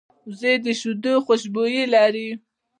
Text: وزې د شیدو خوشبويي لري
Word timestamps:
وزې 0.29 0.53
د 0.65 0.65
شیدو 0.79 1.13
خوشبويي 1.25 1.83
لري 1.93 2.29